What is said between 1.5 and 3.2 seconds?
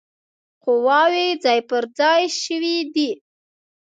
پر ځای شوي دي.